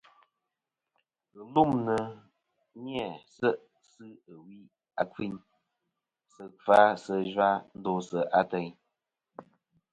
[1.33, 1.95] Ghɨlûmnɨ
[2.83, 4.59] ni-a se' sɨ ɨwi
[5.01, 5.35] a kfiyn
[6.33, 8.71] sɨ kfa sɨ zha ndosɨ ateyn.